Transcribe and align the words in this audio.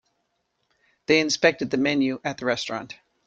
They 1.05 1.19
inspected 1.19 1.69
the 1.69 1.77
menu 1.77 2.21
at 2.23 2.39
the 2.39 2.45
restaurant. 2.47 2.95